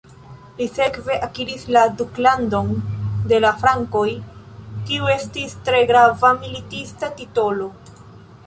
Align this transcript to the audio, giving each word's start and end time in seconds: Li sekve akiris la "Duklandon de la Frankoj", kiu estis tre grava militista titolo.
Li 0.59 0.65
sekve 0.77 1.17
akiris 1.25 1.65
la 1.75 1.83
"Duklandon 1.99 2.71
de 3.33 3.41
la 3.45 3.51
Frankoj", 3.65 4.07
kiu 4.89 5.13
estis 5.17 5.55
tre 5.69 5.83
grava 5.93 6.33
militista 6.43 7.13
titolo. 7.21 7.71